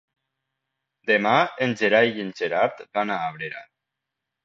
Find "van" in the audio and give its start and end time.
2.99-3.17